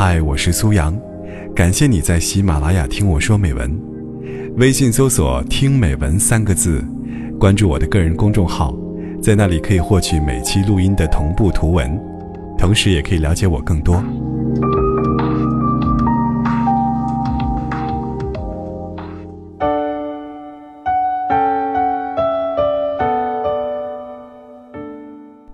[0.00, 0.96] 嗨，我是苏阳，
[1.56, 3.68] 感谢你在喜马拉雅听我说美文。
[4.56, 6.84] 微信搜索“听美文”三个字，
[7.36, 8.72] 关注我的个人公众号，
[9.20, 12.00] 在那里可以获取每期录音的同步图文，
[12.56, 14.00] 同时也可以了解我更多。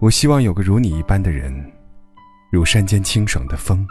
[0.01, 1.51] 我希望有个如你一般的人，
[2.53, 3.87] 如山间清爽的风，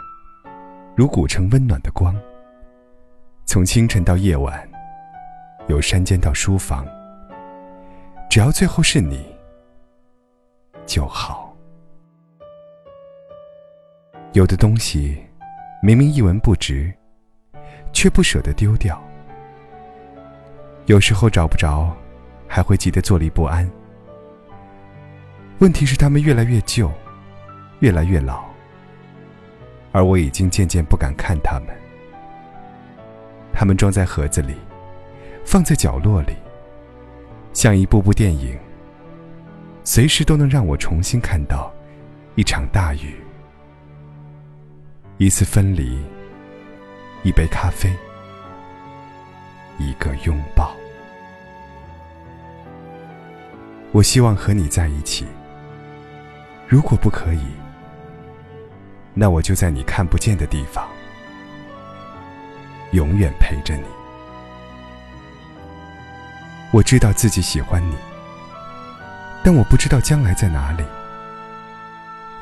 [0.96, 2.14] 如古城温暖的光。
[3.46, 4.68] 从清晨到夜晚，
[5.66, 6.86] 由山间到书房，
[8.30, 9.26] 只要最后是你
[10.86, 11.52] 就好。
[14.34, 15.20] 有的东西
[15.82, 16.92] 明明一文不值，
[17.92, 19.02] 却不舍得丢掉。
[20.86, 21.92] 有时候找不着，
[22.46, 23.68] 还会急得坐立不安。
[25.58, 26.88] 问题是，他们越来越旧，
[27.80, 28.44] 越来越老，
[29.94, 31.68] 而我已经渐渐不敢看他们。
[33.52, 34.56] 他们装在盒子里，
[35.44, 36.34] 放在角落里，
[37.52, 38.58] 像一部部电影，
[39.84, 41.72] 随时都能让我重新看到
[42.34, 43.14] 一场大雨，
[45.18, 46.02] 一次分离，
[47.22, 47.88] 一杯咖啡，
[49.78, 50.74] 一个拥抱。
[53.92, 55.24] 我希望和你在一起。
[56.66, 57.46] 如果不可以，
[59.14, 60.88] 那我就在你看不见的地方，
[62.90, 63.84] 永远陪着你。
[66.72, 67.96] 我知道自己喜欢你，
[69.44, 70.82] 但我不知道将来在哪里，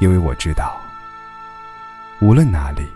[0.00, 0.81] 因为我知道，
[2.23, 2.89] 无论哪里，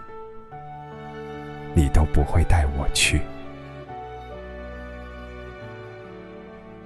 [1.74, 3.20] 你都不会带我去。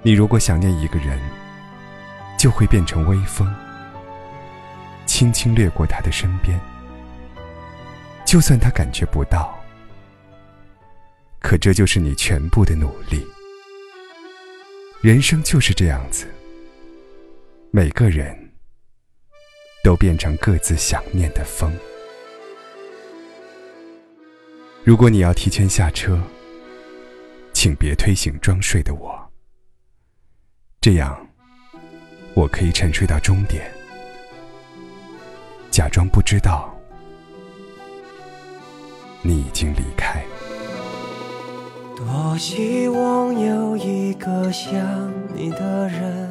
[0.01, 1.17] 你如果想念一个人，
[2.37, 3.49] 就会变成微风。
[5.05, 6.59] 轻轻掠过他的身边，
[8.31, 9.61] 就算他感觉不到，
[11.41, 13.27] 可这就是你全部的努力。
[15.01, 16.27] 人生就是这样子，
[17.71, 18.53] 每个人
[19.83, 21.77] 都变成各自想念的风。
[24.85, 26.17] 如果你要提前下车，
[27.51, 29.29] 请别推醒装睡的我，
[30.79, 31.27] 这样
[32.33, 33.69] 我可以沉睡到终点。
[35.69, 36.70] 假装不知道，
[39.23, 40.23] 你已经离开。
[41.95, 46.30] 多希望有一个像你的人，